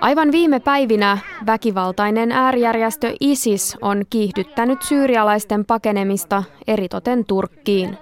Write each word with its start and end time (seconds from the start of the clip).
Aivan 0.00 0.32
viime 0.32 0.60
päivinä 0.60 1.18
väkivaltainen 1.46 2.32
äärijärjestö 2.32 3.12
ISIS 3.20 3.76
on 3.82 4.02
kiihdyttänyt 4.10 4.82
syyrialaisten 4.82 5.64
pakenemista 5.64 6.42
eritoten 6.66 7.24
Turkkiin. 7.24 7.98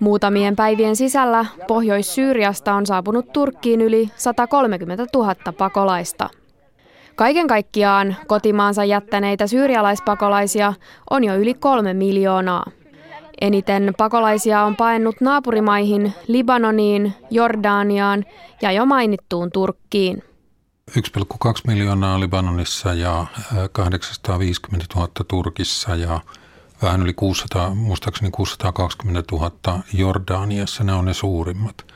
Muutamien 0.00 0.56
päivien 0.56 0.96
sisällä 0.96 1.46
Pohjois-Syyriasta 1.68 2.74
on 2.74 2.86
saapunut 2.86 3.32
Turkkiin 3.32 3.80
yli 3.80 4.08
130 4.16 5.06
000 5.14 5.34
pakolaista. 5.58 6.28
Kaiken 7.16 7.46
kaikkiaan 7.46 8.16
kotimaansa 8.26 8.84
jättäneitä 8.84 9.46
syyrialaispakolaisia 9.46 10.74
on 11.10 11.24
jo 11.24 11.36
yli 11.36 11.54
kolme 11.54 11.94
miljoonaa. 11.94 12.64
Eniten 13.40 13.94
pakolaisia 13.98 14.62
on 14.62 14.76
paennut 14.76 15.20
naapurimaihin 15.20 16.14
Libanoniin, 16.26 17.14
Jordaniaan 17.30 18.24
ja 18.62 18.72
jo 18.72 18.86
mainittuun 18.86 19.50
Turkkiin. 19.52 20.22
1,2 20.90 20.98
miljoonaa 21.66 22.20
Libanonissa 22.20 22.94
ja 22.94 23.26
850 23.72 24.86
000 24.94 25.08
Turkissa 25.28 25.96
ja 25.96 26.20
vähän 26.82 27.02
yli 27.02 27.12
600, 27.12 27.74
muistaakseni 27.74 28.30
620 28.30 29.22
000 29.32 29.50
Jordaniassa, 29.92 30.84
ne 30.84 30.92
on 30.92 31.04
ne 31.04 31.14
suurimmat. 31.14 31.86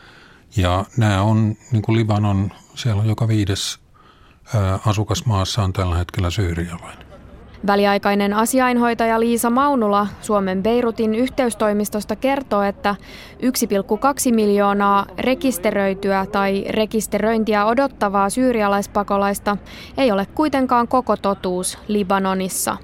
Ja 0.57 0.85
nämä 0.97 1.23
on, 1.23 1.55
niin 1.73 1.83
kuin 1.83 1.97
Libanon, 1.97 2.51
siellä 2.75 3.03
on 3.03 3.09
joka 3.09 3.29
viides 3.29 3.79
asukas 4.87 5.27
maassa 5.27 5.63
on 5.63 5.73
tällä 5.73 5.97
hetkellä 5.97 6.31
syyrialainen. 6.31 7.08
Väliaikainen 7.67 8.35
asiainhoitaja 8.35 9.21
Liisa 9.21 9.51
Maunula 9.51 10.07
Suomen 10.21 10.63
Beirutin 10.63 11.15
yhteystoimistosta 11.15 12.17
kertoo, 12.17 12.63
että 12.63 12.95
1,2 14.29 14.35
miljoonaa 14.35 15.07
rekisteröityä 15.19 16.27
tai 16.33 16.65
rekisteröintiä 16.69 17.67
odottavaa 17.67 18.31
syyrialaispakolaista 18.31 19.57
ei 19.97 20.13
ole 20.13 20.27
kuitenkaan 20.35 20.89
koko 20.89 21.17
totuus 21.17 21.79
Libanonissa. 21.89 22.77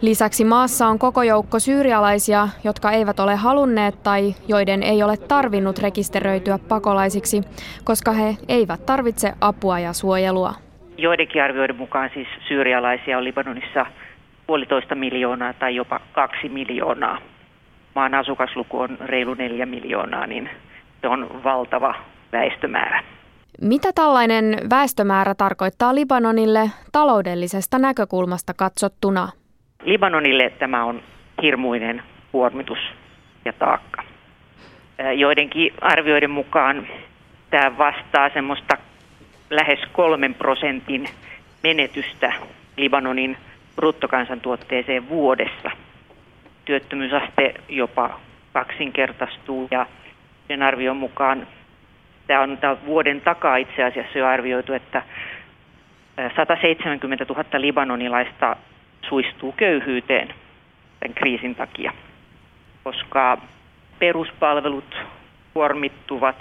Lisäksi 0.00 0.44
maassa 0.44 0.86
on 0.86 0.98
koko 0.98 1.22
joukko 1.22 1.58
syyrialaisia, 1.58 2.48
jotka 2.64 2.90
eivät 2.90 3.20
ole 3.20 3.36
halunneet 3.36 4.02
tai 4.02 4.34
joiden 4.48 4.82
ei 4.82 5.02
ole 5.02 5.16
tarvinnut 5.16 5.78
rekisteröityä 5.78 6.58
pakolaisiksi, 6.58 7.42
koska 7.84 8.12
he 8.12 8.36
eivät 8.48 8.86
tarvitse 8.86 9.32
apua 9.40 9.78
ja 9.78 9.92
suojelua. 9.92 10.67
Joidenkin 10.98 11.42
arvioiden 11.42 11.76
mukaan 11.76 12.10
siis 12.14 12.28
syyrialaisia 12.48 13.18
on 13.18 13.24
Libanonissa 13.24 13.86
puolitoista 14.46 14.94
miljoonaa 14.94 15.52
tai 15.52 15.76
jopa 15.76 16.00
kaksi 16.12 16.48
miljoonaa. 16.48 17.18
Maan 17.94 18.14
asukasluku 18.14 18.80
on 18.80 18.98
reilu 19.00 19.34
neljä 19.34 19.66
miljoonaa, 19.66 20.26
niin 20.26 20.50
se 21.00 21.08
on 21.08 21.44
valtava 21.44 21.94
väestömäärä. 22.32 23.02
Mitä 23.60 23.88
tällainen 23.94 24.56
väestömäärä 24.70 25.34
tarkoittaa 25.34 25.94
Libanonille 25.94 26.70
taloudellisesta 26.92 27.78
näkökulmasta 27.78 28.54
katsottuna? 28.54 29.28
Libanonille 29.82 30.50
tämä 30.50 30.84
on 30.84 31.02
hirmuinen 31.42 32.02
kuormitus 32.32 32.78
ja 33.44 33.52
taakka. 33.52 34.02
Joidenkin 35.16 35.74
arvioiden 35.80 36.30
mukaan 36.30 36.86
tämä 37.50 37.78
vastaa 37.78 38.30
semmoista 38.34 38.76
lähes 39.50 39.78
kolmen 39.92 40.34
prosentin 40.34 41.08
menetystä 41.62 42.32
Libanonin 42.76 43.36
bruttokansantuotteeseen 43.76 45.08
vuodessa. 45.08 45.70
Työttömyysaste 46.64 47.54
jopa 47.68 48.20
kaksinkertaistuu 48.52 49.68
ja 49.70 49.86
sen 50.48 50.62
arvion 50.62 50.96
mukaan 50.96 51.46
tämä 52.26 52.40
on 52.40 52.58
tämä 52.58 52.76
vuoden 52.86 53.20
takaa 53.20 53.56
itse 53.56 53.84
asiassa 53.84 54.18
jo 54.18 54.26
arvioitu, 54.26 54.72
että 54.72 55.02
170 56.36 57.26
000 57.28 57.44
libanonilaista 57.52 58.56
suistuu 59.08 59.52
köyhyyteen 59.52 60.28
tämän 61.00 61.14
kriisin 61.14 61.54
takia, 61.54 61.92
koska 62.84 63.38
peruspalvelut 63.98 64.96
kuormittuvat, 65.54 66.36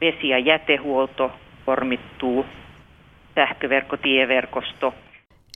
vesi- 0.00 0.28
ja 0.28 0.38
jätehuolto 0.38 1.32
kuormittuu, 1.68 2.46
sähköverkko, 3.34 3.96
tieverkosto. 3.96 4.94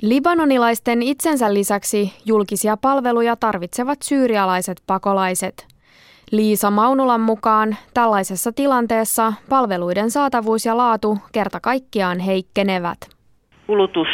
Libanonilaisten 0.03 1.03
itsensä 1.03 1.55
lisäksi 1.55 2.12
julkisia 2.27 2.77
palveluja 2.77 3.37
tarvitsevat 3.37 3.99
syyrialaiset 4.03 4.83
pakolaiset. 4.87 5.67
Liisa 6.33 6.71
Maunulan 6.71 7.21
mukaan 7.21 7.77
tällaisessa 7.95 8.53
tilanteessa 8.53 9.33
palveluiden 9.49 10.11
saatavuus 10.11 10.67
ja 10.67 10.77
laatu 10.77 11.19
kerta 11.33 11.61
kaikkiaan 11.61 12.19
heikkenevät. 12.19 12.99
Kulutus 13.67 14.09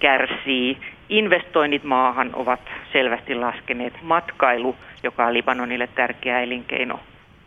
kärsii, 0.00 0.78
investoinnit 1.08 1.84
maahan 1.84 2.30
ovat 2.34 2.60
selvästi 2.92 3.34
laskeneet. 3.34 3.94
Matkailu, 4.02 4.76
joka 5.02 5.26
on 5.26 5.34
Libanonille 5.34 5.86
tärkeä 5.86 6.40
elinkeino, 6.40 7.00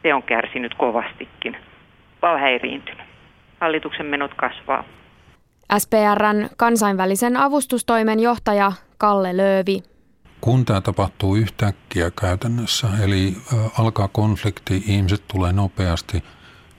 se 0.03 0.13
on 0.13 0.23
kärsinyt 0.23 0.73
kovastikin. 0.73 1.57
Vaan 2.21 2.39
häiriintynyt 2.39 3.06
hallituksen 3.61 4.05
menot 4.05 4.31
kasvaa. 4.33 4.83
SPRn 5.77 6.49
kansainvälisen 6.57 7.37
avustustoimen 7.37 8.19
johtaja 8.19 8.71
Kalle 8.97 9.37
Löövi. 9.37 9.83
Kun 10.41 10.65
tämä 10.65 10.81
tapahtuu 10.81 11.35
yhtäkkiä 11.35 12.11
käytännössä, 12.11 12.87
eli 13.03 13.37
alkaa 13.77 14.07
konflikti, 14.07 14.83
ihmiset 14.87 15.23
tulee 15.27 15.53
nopeasti, 15.53 16.23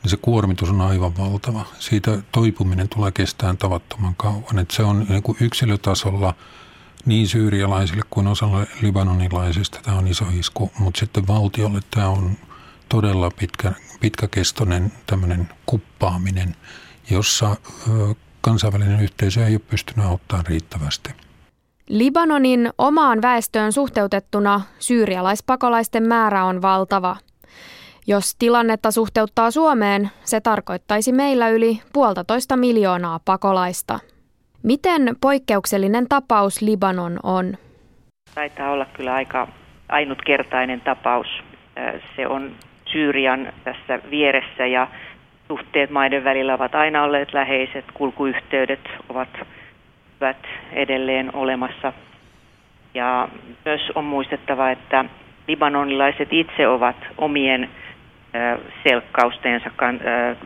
niin 0.02 0.10
se 0.10 0.16
kuormitus 0.22 0.70
on 0.70 0.80
aivan 0.80 1.16
valtava. 1.18 1.64
Siitä 1.78 2.10
toipuminen 2.32 2.88
tulee 2.88 3.12
kestään 3.12 3.58
tavattoman 3.58 4.14
kauan. 4.16 4.58
Että 4.58 4.74
se 4.74 4.82
on 4.82 5.06
niin 5.08 5.22
kuin 5.22 5.38
yksilötasolla 5.40 6.34
niin 7.06 7.28
syyrialaisille 7.28 8.02
kuin 8.10 8.26
osalle 8.26 8.66
libanonilaisista 8.82 9.80
tämä 9.82 9.98
on 9.98 10.08
iso 10.08 10.24
isku, 10.38 10.70
mutta 10.78 11.00
sitten 11.00 11.26
valtiolle 11.26 11.80
tämä 11.90 12.08
on 12.08 12.30
todella 12.88 13.30
pitkä, 13.38 13.72
pitkäkestoinen 14.00 14.92
tämmöinen 15.06 15.48
kuppaaminen, 15.66 16.54
jossa 17.10 17.56
kansainvälinen 18.40 19.00
yhteisö 19.00 19.46
ei 19.46 19.54
ole 19.54 19.60
pystynyt 19.70 20.06
auttamaan 20.06 20.46
riittävästi. 20.46 21.10
Libanonin 21.88 22.70
omaan 22.78 23.22
väestöön 23.22 23.72
suhteutettuna 23.72 24.60
syyrialaispakolaisten 24.78 26.02
määrä 26.02 26.44
on 26.44 26.62
valtava. 26.62 27.16
Jos 28.06 28.36
tilannetta 28.38 28.90
suhteuttaa 28.90 29.50
Suomeen, 29.50 30.10
se 30.24 30.40
tarkoittaisi 30.40 31.12
meillä 31.12 31.48
yli 31.48 31.82
puolitoista 31.92 32.56
miljoonaa 32.56 33.20
pakolaista. 33.24 33.98
Miten 34.62 35.16
poikkeuksellinen 35.20 36.08
tapaus 36.08 36.62
Libanon 36.62 37.20
on? 37.22 37.56
Taitaa 38.34 38.70
olla 38.70 38.84
kyllä 38.84 39.14
aika 39.14 39.48
ainutkertainen 39.88 40.80
tapaus. 40.80 41.26
Se 42.16 42.26
on 42.26 42.56
Syyrian 42.92 43.52
tässä 43.64 43.98
vieressä 44.10 44.66
ja 44.66 44.86
suhteet 45.48 45.90
maiden 45.90 46.24
välillä 46.24 46.54
ovat 46.54 46.74
aina 46.74 47.02
olleet 47.02 47.32
läheiset, 47.32 47.84
kulkuyhteydet 47.94 48.80
ovat 49.08 49.28
hyvät 50.20 50.46
edelleen 50.72 51.34
olemassa. 51.34 51.92
Ja 52.94 53.28
myös 53.64 53.80
on 53.94 54.04
muistettava, 54.04 54.70
että 54.70 55.04
libanonilaiset 55.48 56.28
itse 56.32 56.68
ovat 56.68 56.96
omien 57.18 57.68
selkkaustensa 58.82 59.70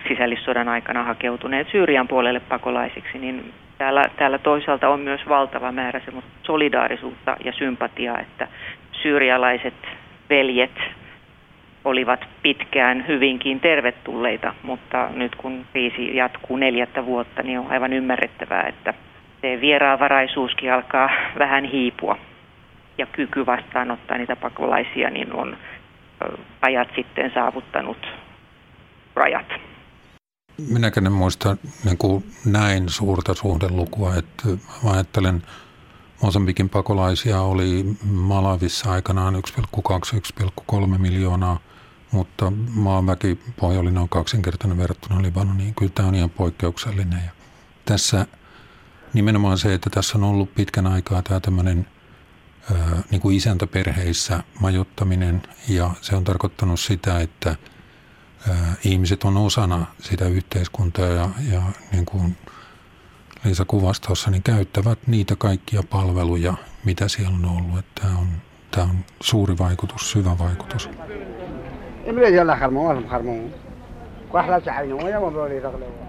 sisällissodan 0.09 0.69
aikana 0.69 1.05
hakeutuneet 1.05 1.69
Syyrian 1.69 2.09
puolelle 2.09 2.41
pakolaisiksi, 2.41 3.19
niin 3.19 3.53
täällä, 3.79 4.03
täällä 4.17 4.39
toisaalta 4.39 4.89
on 4.89 5.01
myös 5.01 5.21
valtava 5.29 5.73
määrä 5.73 6.01
solidaarisuutta 6.43 7.37
ja 7.45 7.53
sympatiaa, 7.53 8.21
että 8.21 8.49
syyrialaiset 8.93 9.75
veljet 10.31 10.71
olivat 11.85 12.21
pitkään 12.43 13.07
hyvinkin 13.07 13.61
tervetulleita, 13.61 14.55
mutta 14.63 15.09
nyt 15.15 15.35
kun 15.35 15.67
kriisi 15.73 16.17
jatkuu 16.17 16.57
neljättä 16.57 17.07
vuotta, 17.07 17.43
niin 17.43 17.59
on 17.59 17.71
aivan 17.71 17.93
ymmärrettävää, 17.93 18.63
että 18.69 18.95
se 19.41 19.59
vieraanvaraisuuskin 19.61 20.73
alkaa 20.73 21.11
vähän 21.39 21.65
hiipua 21.65 22.19
ja 22.99 23.07
kyky 23.07 23.47
vastaanottaa 23.47 24.19
niitä 24.19 24.37
pakolaisia 24.37 25.11
niin 25.11 25.33
on 25.33 25.57
ajat 26.63 26.89
sitten 26.97 27.31
saavuttanut 27.35 28.07
rajat. 29.15 29.47
Minäkään 30.73 31.07
en 31.07 31.13
muista 31.13 31.57
niin 31.85 31.99
kuin 31.99 32.25
näin 32.47 32.89
suurta 32.89 33.35
suhdelukua, 33.35 34.15
että 34.15 34.43
ajattelen 34.93 35.43
Mosambikin 36.23 36.69
pakolaisia 36.69 37.41
oli 37.41 37.97
Malavissa 38.05 38.93
aikanaan 38.93 39.35
1,2-1,3 39.35 40.99
miljoonaa– 40.99 41.59
mutta 42.13 42.53
maaväkipohja 42.71 43.81
oli 43.81 43.91
noin 43.91 44.09
kaksinkertainen 44.09 44.79
verrattuna 44.79 45.23
Libanoniin. 45.23 45.75
Kyllä 45.75 45.93
tämä 45.95 46.09
on 46.09 46.15
ihan 46.15 46.31
poikkeuksellinen. 46.31 47.23
Ja 47.25 47.31
tässä 47.85 48.27
nimenomaan 49.13 49.59
se, 49.59 49.75
että 49.75 49.91
tässä 49.91 50.19
on 50.19 50.25
ollut 50.25 50.55
pitkän 50.55 50.87
aikaa 50.87 51.23
tämä 51.23 51.41
tämmöinen 51.41 51.87
niin 53.11 53.21
kuin 53.21 53.37
isäntäperheissä 53.37 54.43
majoittaminen 54.61 55.43
ja 55.69 55.91
se 56.01 56.17
on 56.17 56.25
tarkoittanut 56.25 56.81
sitä, 56.81 57.21
että 57.21 57.57
ihmiset 58.85 59.25
on 59.25 59.37
osana 59.37 59.87
sitä 60.01 60.29
yhteiskuntaa 60.29 61.07
ja, 61.07 61.29
ja 61.51 61.63
niin 61.93 62.05
kuin 62.05 62.37
Liisa 63.45 63.65
kuvasi 63.65 64.03
tuossa, 64.03 64.31
niin 64.31 64.43
käyttävät 64.43 64.99
niitä 65.07 65.35
kaikkia 65.39 65.83
palveluja, 65.91 66.55
mitä 66.85 67.09
siellä 67.09 67.37
on 67.37 67.45
ollut. 67.45 67.79
Että 67.79 68.03
tämä 68.03 68.19
on, 68.19 68.27
tämä 68.71 68.87
on 68.87 68.99
suuri 69.21 69.59
vaikutus, 69.59 70.11
syvä 70.11 70.39
vaikutus. 70.39 70.91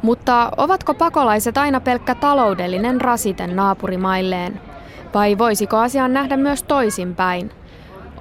Mutta 0.01 0.51
ovatko 0.57 0.93
pakolaiset 0.93 1.57
aina 1.57 1.79
pelkkä 1.79 2.15
taloudellinen 2.15 3.01
rasite 3.01 3.47
naapurimailleen? 3.47 4.61
Vai 5.13 5.37
voisiko 5.37 5.77
asian 5.77 6.13
nähdä 6.13 6.37
myös 6.37 6.63
toisinpäin? 6.63 7.51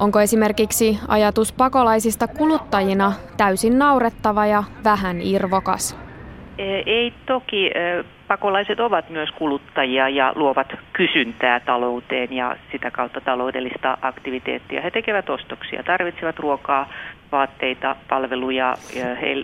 Onko 0.01 0.21
esimerkiksi 0.21 0.99
ajatus 1.09 1.53
pakolaisista 1.53 2.29
kuluttajina 2.29 3.13
täysin 3.37 3.79
naurettava 3.79 4.47
ja 4.47 4.65
vähän 4.85 5.21
irvokas? 5.21 6.02
E, 6.63 6.83
ei 6.87 7.13
toki. 7.27 7.67
E, 7.67 8.05
pakolaiset 8.29 8.81
ovat 8.81 9.11
myös 9.11 9.31
kuluttajia 9.31 10.09
ja 10.09 10.33
luovat 10.35 10.75
kysyntää 10.93 11.61
talouteen 11.61 12.33
ja 12.33 12.57
sitä 12.73 12.91
kautta 12.91 13.21
taloudellista 13.21 13.99
aktiviteettia. 14.03 14.81
He 14.81 14.91
tekevät 14.91 15.31
ostoksia, 15.31 15.83
tarvitsevat 15.83 16.39
ruokaa, 16.39 16.89
vaatteita, 17.33 17.97
palveluja. 18.09 18.75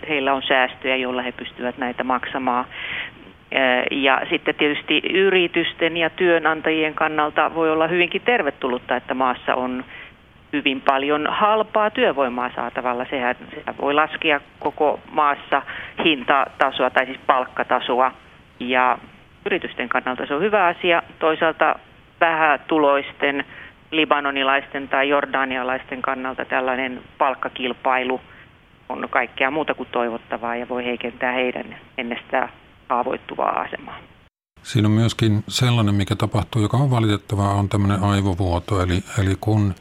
Heillä 0.09 0.33
on 0.33 0.41
säästöjä, 0.47 0.95
joilla 0.95 1.21
he 1.21 1.31
pystyvät 1.31 1.77
näitä 1.77 2.03
maksamaan. 2.03 2.65
E, 3.51 3.59
ja 3.91 4.21
sitten 4.29 4.55
tietysti 4.55 5.01
yritysten 5.13 5.97
ja 5.97 6.09
työnantajien 6.09 6.93
kannalta 6.93 7.51
voi 7.55 7.71
olla 7.71 7.87
hyvinkin 7.87 8.21
tervetullutta, 8.21 8.95
että 8.95 9.13
maassa 9.13 9.55
on 9.55 9.83
hyvin 10.53 10.81
paljon 10.81 11.27
halpaa 11.29 11.89
työvoimaa 11.89 12.51
saatavalla. 12.55 13.05
Sehän, 13.09 13.35
sehän 13.49 13.75
voi 13.81 13.93
laskea 13.93 14.41
koko 14.59 14.99
maassa 15.11 15.61
hintatasoa 16.05 16.89
tai 16.89 17.05
siis 17.05 17.19
palkkatasoa 17.27 18.11
ja 18.59 18.97
yritysten 19.45 19.89
kannalta 19.89 20.25
se 20.25 20.33
on 20.33 20.41
hyvä 20.41 20.65
asia. 20.65 21.03
Toisaalta 21.19 21.75
vähätuloisten 22.21 23.45
libanonilaisten 23.91 24.87
tai 24.87 25.09
jordanialaisten 25.09 26.01
kannalta 26.01 26.45
tällainen 26.45 27.01
palkkakilpailu 27.17 28.21
on 28.89 29.07
kaikkea 29.09 29.51
muuta 29.51 29.73
kuin 29.73 29.89
toivottavaa 29.91 30.55
ja 30.55 30.69
voi 30.69 30.85
heikentää 30.85 31.31
heidän 31.31 31.77
ennestään 31.97 32.49
haavoittuvaa 32.89 33.59
asemaa. 33.59 33.99
Siinä 34.63 34.87
on 34.87 34.91
myöskin 34.91 35.43
sellainen, 35.47 35.95
mikä 35.95 36.15
tapahtuu, 36.15 36.61
joka 36.61 36.77
on 36.77 36.91
valitettavaa, 36.91 37.53
on 37.53 37.69
tämmöinen 37.69 38.03
aivovuoto. 38.03 38.81
Eli, 38.81 39.03
eli 39.19 39.35
kun 39.41 39.73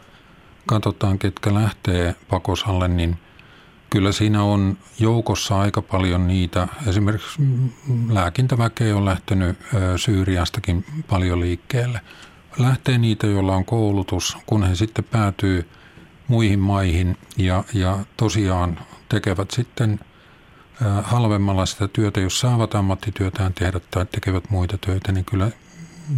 katsotaan, 0.68 1.18
ketkä 1.18 1.54
lähtee 1.54 2.14
pakosalle, 2.30 2.88
niin 2.88 3.18
kyllä 3.90 4.12
siinä 4.12 4.42
on 4.42 4.78
joukossa 4.98 5.60
aika 5.60 5.82
paljon 5.82 6.26
niitä. 6.26 6.68
Esimerkiksi 6.86 7.42
lääkintäväkeä 8.08 8.96
on 8.96 9.04
lähtenyt 9.04 9.58
Syyriastakin 9.96 10.84
paljon 11.08 11.40
liikkeelle. 11.40 12.00
Lähtee 12.58 12.98
niitä, 12.98 13.26
joilla 13.26 13.56
on 13.56 13.64
koulutus, 13.64 14.36
kun 14.46 14.62
he 14.62 14.74
sitten 14.74 15.04
päätyy 15.04 15.68
muihin 16.28 16.58
maihin 16.58 17.16
ja, 17.36 17.64
ja 17.74 17.98
tosiaan 18.16 18.78
tekevät 19.08 19.50
sitten 19.50 20.00
halvemmalla 21.02 21.66
sitä 21.66 21.88
työtä, 21.88 22.20
jos 22.20 22.40
saavat 22.40 22.74
ammattityötään 22.74 23.54
tehdä 23.54 23.80
tai 23.90 24.06
tekevät 24.06 24.50
muita 24.50 24.78
töitä, 24.78 25.12
niin 25.12 25.24
kyllä 25.24 25.50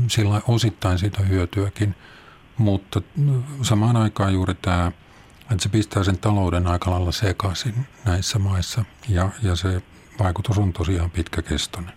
sillä 0.08 0.40
osittain 0.48 0.98
siitä 0.98 1.22
hyötyäkin– 1.22 1.94
mutta 2.60 3.00
samaan 3.62 3.96
aikaan 3.96 4.34
juuri 4.34 4.54
tämä, 4.62 4.92
että 5.42 5.62
se 5.62 5.68
pistää 5.68 6.04
sen 6.04 6.18
talouden 6.18 6.66
aika 6.66 6.90
lailla 6.90 7.12
sekaisin 7.12 7.74
näissä 8.04 8.38
maissa 8.38 8.84
ja, 9.08 9.28
ja 9.42 9.56
se 9.56 9.82
vaikutus 10.18 10.58
on 10.58 10.72
tosiaan 10.72 11.10
pitkäkestoinen. 11.10 11.92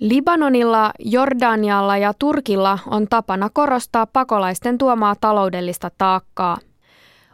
Libanonilla, 0.00 0.92
Jordanialla 0.98 1.96
ja 1.96 2.14
Turkilla 2.18 2.78
on 2.86 3.08
tapana 3.08 3.50
korostaa 3.52 4.06
pakolaisten 4.06 4.78
tuomaa 4.78 5.14
taloudellista 5.20 5.90
taakkaa. 5.98 6.58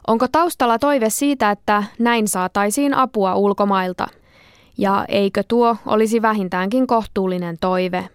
Onko 0.06 0.26
taustalla 0.32 0.79
toive 0.79 1.11
siitä, 1.11 1.50
että 1.50 1.85
näin 1.99 2.29
saataisiin 2.29 2.94
apua 2.94 3.35
ulkomailta? 3.35 4.06
Ja 4.79 5.05
eikö 5.08 5.43
tuo 5.49 5.76
olisi 5.87 6.23
vähintäänkin 6.23 6.87
kohtuullinen 6.87 7.56
toive? 7.61 8.08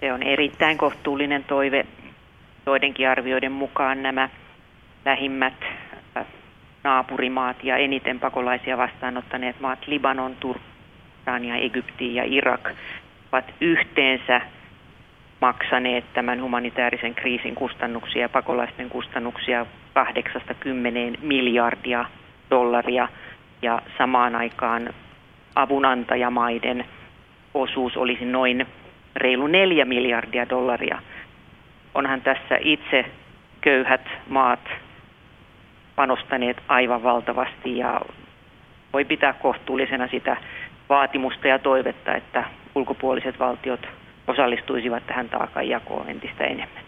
Se 0.00 0.12
on 0.12 0.22
erittäin 0.22 0.78
kohtuullinen 0.78 1.44
toive 1.44 1.86
joidenkin 2.68 3.08
arvioiden 3.08 3.52
mukaan 3.52 4.02
nämä 4.02 4.28
lähimmät 5.04 5.54
äh, 6.16 6.26
naapurimaat 6.84 7.64
ja 7.64 7.76
eniten 7.76 8.20
pakolaisia 8.20 8.78
vastaanottaneet 8.78 9.60
maat, 9.60 9.86
Libanon, 9.86 10.36
Turkania, 10.40 11.56
Egypti 11.56 12.14
ja 12.14 12.24
Irak, 12.26 12.70
ovat 13.32 13.44
yhteensä 13.60 14.40
maksaneet 15.40 16.04
tämän 16.12 16.42
humanitaarisen 16.42 17.14
kriisin 17.14 17.54
kustannuksia 17.54 18.22
ja 18.22 18.28
pakolaisten 18.28 18.88
kustannuksia 18.90 19.66
80 19.94 21.18
miljardia 21.22 22.04
dollaria. 22.50 23.08
Ja 23.62 23.82
samaan 23.98 24.36
aikaan 24.36 24.94
avunantajamaiden 25.54 26.84
osuus 27.54 27.96
olisi 27.96 28.24
noin 28.24 28.66
reilu 29.16 29.46
4 29.46 29.84
miljardia 29.84 30.48
dollaria 30.48 30.98
onhan 31.94 32.20
tässä 32.20 32.58
itse 32.60 33.04
köyhät 33.60 34.06
maat 34.28 34.60
panostaneet 35.96 36.56
aivan 36.68 37.02
valtavasti 37.02 37.78
ja 37.78 38.00
voi 38.92 39.04
pitää 39.04 39.32
kohtuullisena 39.32 40.08
sitä 40.08 40.36
vaatimusta 40.88 41.48
ja 41.48 41.58
toivetta, 41.58 42.14
että 42.14 42.44
ulkopuoliset 42.74 43.38
valtiot 43.38 43.86
osallistuisivat 44.26 45.06
tähän 45.06 45.28
taakanjakoon 45.28 46.08
entistä 46.08 46.44
enemmän. 46.44 46.82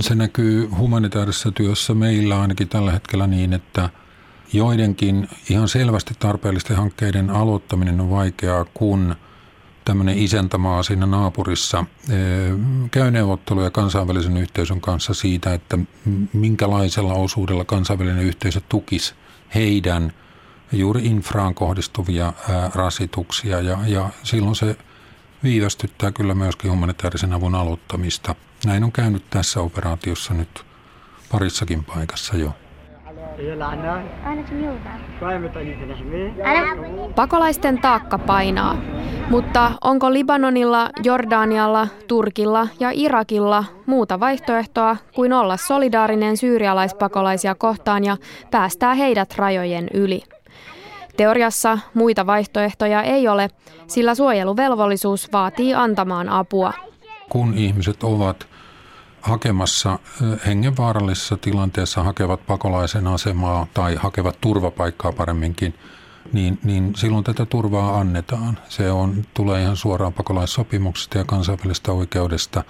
Se 0.00 0.14
näkyy 0.14 0.66
humanitaarisessa 0.78 1.52
työssä 1.52 1.94
meillä 1.94 2.40
ainakin 2.40 2.68
tällä 2.68 2.92
hetkellä 2.92 3.26
niin, 3.26 3.52
että 3.52 3.88
joidenkin 4.52 5.28
ihan 5.50 5.68
selvästi 5.68 6.14
tarpeellisten 6.18 6.76
hankkeiden 6.76 7.30
aloittaminen 7.30 8.00
on 8.00 8.10
vaikeaa, 8.10 8.64
kun– 8.74 9.14
tämmöinen 9.84 10.18
isäntämaa 10.18 10.82
siinä 10.82 11.06
naapurissa 11.06 11.84
eh, 12.10 12.16
käy 12.90 13.10
neuvotteluja 13.10 13.70
kansainvälisen 13.70 14.36
yhteisön 14.36 14.80
kanssa 14.80 15.14
siitä, 15.14 15.54
että 15.54 15.78
minkälaisella 16.32 17.14
osuudella 17.14 17.64
kansainvälinen 17.64 18.24
yhteisö 18.24 18.60
tukisi 18.68 19.14
heidän 19.54 20.12
juuri 20.72 21.06
infraan 21.06 21.54
kohdistuvia 21.54 22.32
rasituksia 22.74 23.60
ja, 23.60 23.78
ja 23.86 24.10
silloin 24.22 24.56
se 24.56 24.76
viivästyttää 25.42 26.12
kyllä 26.12 26.34
myöskin 26.34 26.70
humanitaarisen 26.70 27.32
avun 27.32 27.54
aloittamista. 27.54 28.34
Näin 28.66 28.84
on 28.84 28.92
käynyt 28.92 29.30
tässä 29.30 29.60
operaatiossa 29.60 30.34
nyt 30.34 30.64
parissakin 31.32 31.84
paikassa 31.84 32.36
jo. 32.36 32.54
Pakolaisten 37.14 37.80
taakka 37.80 38.18
painaa, 38.18 38.76
mutta 39.30 39.72
onko 39.84 40.12
Libanonilla, 40.12 40.90
Jordanialla, 41.04 41.88
Turkilla 42.08 42.68
ja 42.80 42.90
Irakilla 42.92 43.64
muuta 43.86 44.20
vaihtoehtoa 44.20 44.96
kuin 45.14 45.32
olla 45.32 45.56
solidaarinen 45.56 46.36
syyrialaispakolaisia 46.36 47.54
kohtaan 47.54 48.04
ja 48.04 48.16
päästää 48.50 48.94
heidät 48.94 49.34
rajojen 49.36 49.88
yli? 49.94 50.22
Teoriassa 51.16 51.78
muita 51.94 52.26
vaihtoehtoja 52.26 53.02
ei 53.02 53.28
ole, 53.28 53.48
sillä 53.86 54.14
suojeluvelvollisuus 54.14 55.32
vaatii 55.32 55.74
antamaan 55.74 56.28
apua. 56.28 56.72
Kun 57.28 57.54
ihmiset 57.54 58.02
ovat 58.02 58.53
hakemassa 59.24 59.98
hengenvaarallisessa 60.46 61.36
tilanteessa 61.36 62.02
hakevat 62.02 62.46
pakolaisen 62.46 63.06
asemaa 63.06 63.66
tai 63.74 63.94
hakevat 63.94 64.40
turvapaikkaa 64.40 65.12
paremminkin, 65.12 65.74
niin, 66.32 66.58
niin 66.64 66.92
silloin 66.96 67.24
tätä 67.24 67.46
turvaa 67.46 67.98
annetaan. 68.00 68.58
Se 68.68 68.90
on, 68.90 69.24
tulee 69.34 69.62
ihan 69.62 69.76
suoraan 69.76 70.12
pakolaissopimuksesta 70.12 71.18
ja 71.18 71.24
kansainvälisestä 71.24 71.92
oikeudesta. 71.92 72.64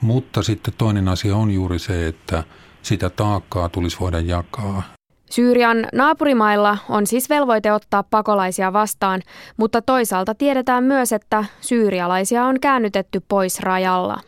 Mutta 0.00 0.42
sitten 0.42 0.74
toinen 0.78 1.08
asia 1.08 1.36
on 1.36 1.50
juuri 1.50 1.78
se, 1.78 2.06
että 2.06 2.44
sitä 2.82 3.10
taakkaa 3.10 3.68
tulisi 3.68 3.96
voida 4.00 4.20
jakaa. 4.20 4.82
Syyrian 5.30 5.86
naapurimailla 5.92 6.78
on 6.88 7.06
siis 7.06 7.30
velvoite 7.30 7.72
ottaa 7.72 8.02
pakolaisia 8.02 8.72
vastaan, 8.72 9.22
mutta 9.56 9.82
toisaalta 9.82 10.34
tiedetään 10.34 10.84
myös, 10.84 11.12
että 11.12 11.44
syyrialaisia 11.60 12.44
on 12.44 12.60
käännytetty 12.60 13.20
pois 13.28 13.60
rajalla. 13.60 14.20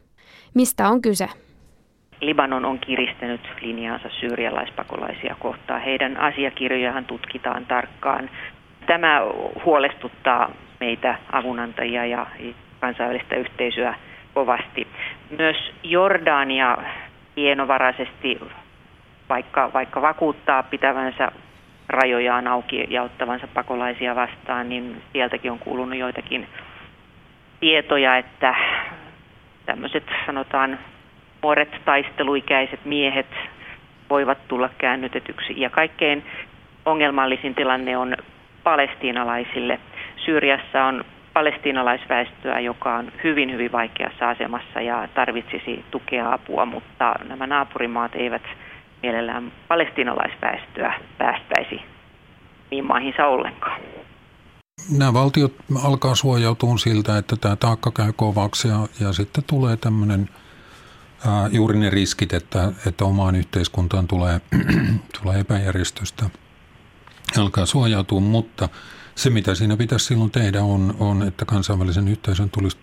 Mistä 0.54 0.88
on 0.88 1.02
kyse? 1.02 1.28
Libanon 2.20 2.64
on 2.64 2.78
kiristänyt 2.78 3.40
linjaansa 3.60 4.08
syyrialaispakolaisia 4.20 5.36
kohtaan. 5.38 5.80
Heidän 5.80 6.16
asiakirjojahan 6.16 7.04
tutkitaan 7.04 7.66
tarkkaan. 7.66 8.30
Tämä 8.86 9.20
huolestuttaa 9.64 10.50
meitä 10.80 11.18
avunantajia 11.32 12.06
ja 12.06 12.26
kansainvälistä 12.80 13.36
yhteisöä 13.36 13.94
kovasti. 14.34 14.86
Myös 15.38 15.56
Jordania 15.82 16.76
hienovaraisesti, 17.36 18.40
vaikka, 19.28 19.70
vaikka 19.72 20.02
vakuuttaa 20.02 20.62
pitävänsä 20.62 21.32
rajojaan 21.88 22.46
auki 22.46 22.86
ja 22.90 23.02
ottavansa 23.02 23.46
pakolaisia 23.54 24.14
vastaan, 24.14 24.68
niin 24.68 25.02
sieltäkin 25.12 25.52
on 25.52 25.58
kuulunut 25.58 25.98
joitakin 25.98 26.46
tietoja, 27.60 28.16
että 28.16 28.54
tämmöiset 29.66 30.04
sanotaan 30.26 30.78
nuoret 31.46 31.84
taisteluikäiset 31.84 32.84
miehet 32.84 33.26
voivat 34.10 34.38
tulla 34.48 34.70
käännytetyksi. 34.78 35.60
Ja 35.60 35.70
kaikkein 35.70 36.24
ongelmallisin 36.84 37.54
tilanne 37.54 37.96
on 37.96 38.16
palestiinalaisille. 38.64 39.80
Syyriassa 40.24 40.84
on 40.84 41.04
palestiinalaisväestöä, 41.34 42.60
joka 42.60 42.96
on 42.96 43.12
hyvin, 43.24 43.52
hyvin 43.52 43.72
vaikeassa 43.72 44.30
asemassa 44.30 44.80
ja 44.80 45.08
tarvitsisi 45.14 45.84
tukea 45.90 46.32
apua, 46.32 46.66
mutta 46.66 47.14
nämä 47.28 47.46
naapurimaat 47.46 48.14
eivät 48.14 48.42
mielellään 49.02 49.52
palestiinalaisväestöä 49.68 50.94
päästäisi 51.18 51.80
niin 52.70 52.86
maihinsa 52.86 53.26
ollenkaan. 53.26 53.80
Nämä 54.98 55.12
valtiot 55.12 55.52
alkaa 55.84 56.14
suojautua 56.14 56.76
siltä, 56.76 57.18
että 57.18 57.36
tämä 57.40 57.56
taakka 57.56 57.90
käy 57.90 58.12
kovaksi 58.16 58.68
ja, 58.68 58.78
ja 59.00 59.12
sitten 59.12 59.44
tulee 59.46 59.76
tämmöinen 59.76 60.28
juuri 61.50 61.78
ne 61.78 61.90
riskit, 61.90 62.32
että, 62.32 62.72
että 62.86 63.04
omaan 63.04 63.34
yhteiskuntaan 63.34 64.06
tulee, 64.06 64.40
tulee 65.22 65.40
epäjärjestystä. 65.40 66.30
Alkaa 67.38 67.66
suojautua, 67.66 68.20
mutta 68.20 68.68
se 69.14 69.30
mitä 69.30 69.54
siinä 69.54 69.76
pitäisi 69.76 70.06
silloin 70.06 70.30
tehdä 70.30 70.62
on, 70.62 70.96
on 70.98 71.22
että 71.22 71.44
kansainvälisen 71.44 72.08
yhteisön 72.08 72.50
tulisi 72.50 72.78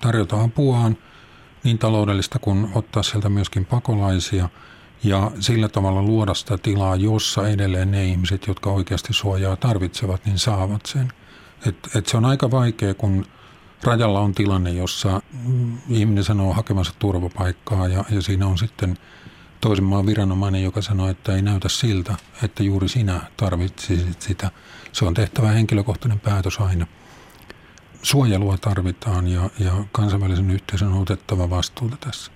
tarjota 0.00 0.42
apuaan 0.42 0.96
niin 1.64 1.78
taloudellista 1.78 2.38
kuin 2.38 2.68
ottaa 2.74 3.02
sieltä 3.02 3.28
myöskin 3.28 3.64
pakolaisia– 3.64 4.48
ja 5.04 5.30
sillä 5.40 5.68
tavalla 5.68 6.02
luoda 6.02 6.34
sitä 6.34 6.58
tilaa, 6.58 6.96
jossa 6.96 7.48
edelleen 7.48 7.90
ne 7.90 8.04
ihmiset, 8.04 8.46
jotka 8.46 8.70
oikeasti 8.70 9.12
suojaa 9.12 9.56
tarvitsevat, 9.56 10.26
niin 10.26 10.38
saavat 10.38 10.86
sen. 10.86 11.12
Et, 11.66 11.76
et 11.94 12.06
se 12.06 12.16
on 12.16 12.24
aika 12.24 12.50
vaikea, 12.50 12.94
kun 12.94 13.26
rajalla 13.82 14.20
on 14.20 14.34
tilanne, 14.34 14.70
jossa 14.70 15.22
ihminen 15.88 16.24
sanoo 16.24 16.52
hakemansa 16.52 16.92
turvapaikkaa 16.98 17.88
ja, 17.88 18.04
ja 18.10 18.22
siinä 18.22 18.46
on 18.46 18.58
sitten 18.58 18.98
toisen 19.60 19.84
maan 19.84 20.06
viranomainen, 20.06 20.62
joka 20.62 20.82
sanoo, 20.82 21.08
että 21.08 21.34
ei 21.34 21.42
näytä 21.42 21.68
siltä, 21.68 22.14
että 22.42 22.62
juuri 22.62 22.88
sinä 22.88 23.20
tarvitsisit 23.36 24.22
sitä. 24.22 24.50
Se 24.92 25.04
on 25.04 25.14
tehtävä 25.14 25.48
henkilökohtainen 25.48 26.20
päätös 26.20 26.58
aina. 26.60 26.86
Suojelua 28.02 28.58
tarvitaan 28.58 29.28
ja, 29.28 29.50
ja 29.58 29.72
kansainvälisen 29.92 30.50
yhteisön 30.50 30.92
on 30.92 31.02
otettava 31.02 31.50
vastuuta 31.50 31.96
tässä. 32.00 32.32